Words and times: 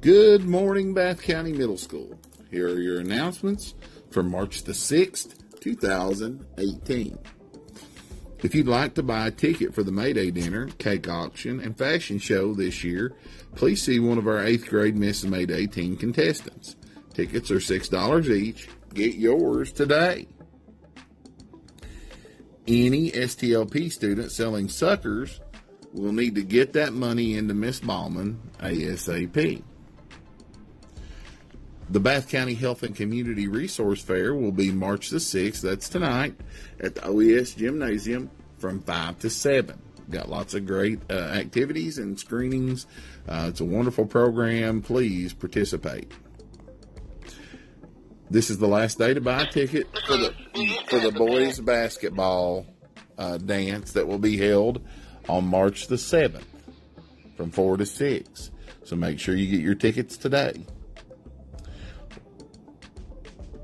Good 0.00 0.44
morning, 0.44 0.94
Bath 0.94 1.22
County 1.22 1.52
Middle 1.52 1.76
School. 1.76 2.20
Here 2.52 2.68
are 2.68 2.78
your 2.78 3.00
announcements 3.00 3.74
for 4.12 4.22
March 4.22 4.62
the 4.62 4.70
6th, 4.70 5.34
2018. 5.58 7.18
If 8.44 8.54
you'd 8.54 8.68
like 8.68 8.94
to 8.94 9.02
buy 9.02 9.26
a 9.26 9.32
ticket 9.32 9.74
for 9.74 9.82
the 9.82 9.90
May 9.90 10.12
Day 10.12 10.30
dinner, 10.30 10.68
cake 10.78 11.08
auction, 11.08 11.58
and 11.58 11.76
fashion 11.76 12.20
show 12.20 12.54
this 12.54 12.84
year, 12.84 13.16
please 13.56 13.82
see 13.82 13.98
one 13.98 14.18
of 14.18 14.28
our 14.28 14.36
8th 14.36 14.68
grade 14.68 14.96
Miss 14.96 15.24
May 15.24 15.46
Day 15.46 15.66
team 15.66 15.96
contestants. 15.96 16.76
Tickets 17.12 17.50
are 17.50 17.56
$6 17.56 18.28
each. 18.30 18.68
Get 18.94 19.16
yours 19.16 19.72
today. 19.72 20.28
Any 22.68 23.10
STLP 23.10 23.90
student 23.90 24.30
selling 24.30 24.68
suckers 24.68 25.40
will 25.92 26.12
need 26.12 26.36
to 26.36 26.44
get 26.44 26.72
that 26.74 26.92
money 26.92 27.36
into 27.36 27.52
Miss 27.52 27.80
Ballman 27.80 28.40
ASAP. 28.60 29.64
The 31.90 32.00
Bath 32.00 32.28
County 32.28 32.52
Health 32.52 32.82
and 32.82 32.94
Community 32.94 33.48
Resource 33.48 34.02
Fair 34.02 34.34
will 34.34 34.52
be 34.52 34.70
March 34.70 35.08
the 35.08 35.16
6th, 35.16 35.62
that's 35.62 35.88
tonight, 35.88 36.34
at 36.78 36.94
the 36.94 37.06
OES 37.06 37.54
Gymnasium 37.54 38.30
from 38.58 38.82
5 38.82 39.20
to 39.20 39.30
7. 39.30 39.80
Got 40.10 40.28
lots 40.28 40.52
of 40.52 40.66
great 40.66 41.00
uh, 41.10 41.14
activities 41.14 41.96
and 41.96 42.20
screenings. 42.20 42.86
Uh, 43.26 43.46
it's 43.48 43.60
a 43.60 43.64
wonderful 43.64 44.04
program. 44.04 44.82
Please 44.82 45.32
participate. 45.32 46.12
This 48.30 48.50
is 48.50 48.58
the 48.58 48.68
last 48.68 48.98
day 48.98 49.14
to 49.14 49.22
buy 49.22 49.42
a 49.42 49.46
ticket 49.46 49.86
for 50.06 50.18
the 50.18 50.34
for 50.90 50.98
the 50.98 51.12
boys 51.12 51.58
basketball 51.60 52.66
uh, 53.16 53.38
dance 53.38 53.92
that 53.92 54.06
will 54.06 54.18
be 54.18 54.36
held 54.36 54.82
on 55.26 55.46
March 55.46 55.86
the 55.86 55.96
7th 55.96 56.42
from 57.36 57.50
4 57.50 57.78
to 57.78 57.86
6. 57.86 58.50
So 58.84 58.96
make 58.96 59.18
sure 59.18 59.34
you 59.34 59.50
get 59.50 59.60
your 59.60 59.74
tickets 59.74 60.18
today. 60.18 60.66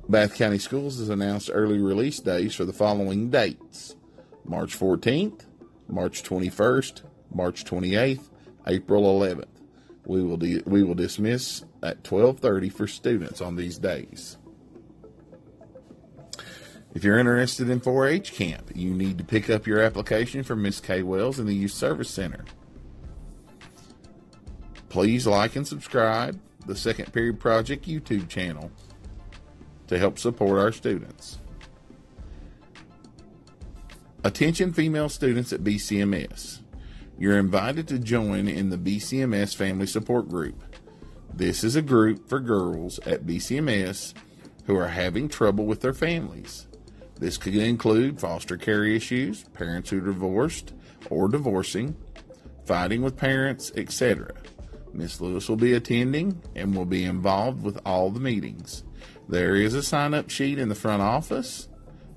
Bath 0.09 0.37
County 0.37 0.59
Schools 0.59 0.99
has 0.99 1.09
announced 1.09 1.51
early 1.53 1.79
release 1.79 2.21
days 2.21 2.55
for 2.55 2.67
the 2.67 2.75
following 2.75 3.31
dates 3.31 3.97
March 4.45 4.79
14th, 4.79 5.47
March 5.89 6.23
21st, 6.23 7.03
March 7.33 7.65
28th, 7.65 8.29
April 8.67 9.03
11th. 9.19 9.47
We 10.05 10.23
will, 10.23 10.37
de- 10.37 10.63
we 10.67 10.83
will 10.83 10.95
dismiss 10.95 11.65
at 11.83 12.03
12:30 12.05 12.71
for 12.71 12.87
students 12.87 13.41
on 13.41 13.57
these 13.57 13.79
days. 13.79 14.37
If 16.95 17.03
you're 17.03 17.19
interested 17.19 17.71
in 17.71 17.81
4-H 17.81 18.35
camp, 18.35 18.71
you 18.75 18.91
need 18.93 19.17
to 19.19 19.25
pick 19.25 19.49
up 19.49 19.67
your 19.67 19.81
application 19.81 20.45
from 20.45 20.63
Miss 20.63 20.81
K. 20.81 21.03
Wells 21.03 21.41
in 21.41 21.47
the 21.47 21.55
Youth 21.55 21.73
Service 21.73 22.11
Center. 22.11 22.45
Please 24.91 25.27
like 25.27 25.57
and 25.57 25.67
subscribe 25.67 26.39
the 26.67 26.77
Second 26.77 27.13
Period 27.13 27.41
Project 27.41 27.89
YouTube 27.89 28.29
channel 28.29 28.71
to 29.95 30.01
help 30.01 30.19
support 30.19 30.59
our 30.59 30.73
students. 30.73 31.39
Attention 34.25 34.73
female 34.73 35.09
students 35.09 35.53
at 35.53 35.63
BCMS. 35.63 36.63
You're 37.17 37.39
invited 37.39 37.87
to 37.89 38.01
join 38.01 38.49
in 38.49 38.71
the 38.71 38.77
BCMS 38.77 39.55
Family 39.55 39.87
Support 39.87 40.29
Group. 40.29 40.65
This 41.33 41.63
is 41.63 41.77
a 41.77 41.83
group 41.83 42.29
for 42.29 42.41
girls 42.41 42.99
at 43.07 43.25
BCMS 43.25 44.15
who 44.65 44.77
are 44.77 44.89
having 44.89 45.29
trouble 45.29 45.65
with 45.65 45.81
their 45.81 45.95
families. 45.95 46.67
This 47.21 47.39
could 47.39 47.55
include 47.55 48.19
foster 48.19 48.57
care 48.57 48.83
issues, 48.83 49.45
parents 49.53 49.91
who 49.91 49.99
are 49.99 50.07
divorced 50.07 50.73
or 51.09 51.29
divorcing, 51.29 51.95
fighting 52.65 53.03
with 53.03 53.17
parents, 53.17 53.71
etc. 53.77 54.33
Miss 54.93 55.21
Lewis 55.21 55.49
will 55.49 55.57
be 55.57 55.75
attending 55.75 56.43
and 56.57 56.75
will 56.75 56.85
be 56.85 57.05
involved 57.05 57.63
with 57.63 57.79
all 57.87 58.11
the 58.11 58.19
meetings. 58.19 58.83
There 59.29 59.57
is 59.57 59.75
a 59.75 59.83
sign 59.83 60.15
up 60.15 60.31
sheet 60.31 60.59
in 60.59 60.69
the 60.69 60.75
front 60.75 61.03
office, 61.03 61.69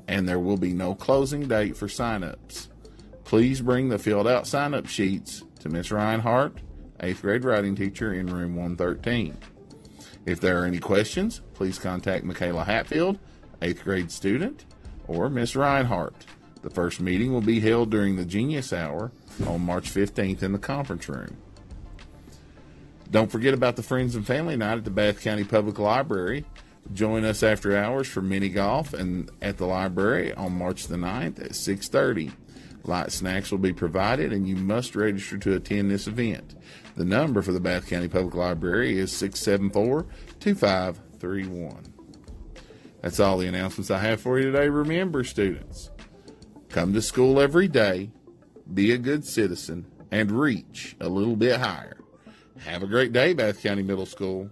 and 0.08 0.28
there 0.28 0.40
will 0.40 0.58
be 0.58 0.74
no 0.74 0.94
closing 0.94 1.48
date 1.48 1.78
for 1.78 1.88
sign 1.88 2.24
ups. 2.24 2.70
Please 3.24 3.62
bring 3.62 3.90
the 3.90 4.00
filled 4.00 4.28
out 4.28 4.48
sign 4.48 4.74
up 4.74 4.88
sheets 4.88 5.44
to 5.60 5.70
Miss 5.70 5.92
Reinhardt, 5.92 6.60
8th 7.00 7.22
grade 7.22 7.44
writing 7.44 7.76
teacher 7.76 8.14
in 8.14 8.28
room 8.28 8.56
113. 8.56 9.38
If 10.26 10.42
there 10.42 10.62
are 10.62 10.66
any 10.66 10.80
questions, 10.80 11.42
please 11.54 11.80
contact 11.80 12.26
Michaela 12.26 12.66
Hatfield, 12.66 13.20
8th 13.62 13.84
grade 13.84 14.12
student, 14.12 14.66
or 15.08 15.30
Miss 15.30 15.56
Reinhardt. 15.56 16.26
The 16.62 16.70
first 16.70 17.00
meeting 17.00 17.32
will 17.32 17.42
be 17.42 17.62
held 17.62 17.90
during 17.90 18.18
the 18.18 18.26
Genius 18.26 18.74
Hour 18.74 19.12
on 19.46 19.62
March 19.62 19.90
15th 19.94 20.44
in 20.44 20.52
the 20.52 20.60
conference 20.60 21.08
room. 21.08 21.38
Don't 23.10 23.32
forget 23.32 23.54
about 23.54 23.78
the 23.78 23.84
Friends 23.84 24.16
and 24.16 24.28
Family 24.28 24.58
Night 24.58 24.80
at 24.80 24.84
the 24.84 24.92
Bath 24.92 25.22
County 25.22 25.46
Public 25.46 25.80
Library. 25.80 26.44
Join 26.94 27.26
us 27.26 27.44
after 27.44 27.78
hours 27.78 28.08
for 28.08 28.22
mini 28.22 28.50
golf 28.50 28.94
and 28.94 29.30
at 29.42 29.58
the 29.58 29.66
library 29.66 30.34
on 30.34 30.58
March 30.58 30.88
the 30.88 30.98
9th 30.98 31.40
at 31.40 31.56
6:30. 31.56 32.32
Light 32.84 33.12
snacks 33.12 33.52
will 33.52 33.58
be 33.58 33.74
provided 33.74 34.32
and 34.32 34.48
you 34.48 34.56
must 34.56 34.96
register 34.96 35.38
to 35.38 35.54
attend 35.54 35.92
this 35.92 36.08
event. 36.08 36.56
The 36.96 37.04
number 37.04 37.42
for 37.42 37.52
the 37.52 37.60
Bath 37.60 37.88
County 37.88 38.08
Public 38.08 38.34
Library 38.34 38.98
is 38.98 39.12
674-2531. 39.12 41.92
That's 43.02 43.20
all 43.20 43.38
the 43.38 43.48
announcements 43.48 43.92
I 43.92 44.00
have 44.00 44.22
for 44.22 44.40
you 44.40 44.52
today. 44.52 44.70
Remember 44.70 45.24
students, 45.24 45.92
come 46.70 46.94
to 46.94 47.02
school 47.02 47.40
every 47.40 47.68
day, 47.68 48.12
be 48.74 48.92
a 48.92 48.98
good 48.98 49.26
citizen 49.26 49.86
and 50.10 50.32
reach 50.32 50.96
a 51.00 51.10
little 51.10 51.36
bit 51.36 51.60
higher. 51.60 51.98
Have 52.60 52.82
a 52.82 52.88
great 52.88 53.14
day, 53.14 53.34
Bath 53.34 53.62
County 53.62 53.84
Middle 53.84 54.06
School. 54.06 54.50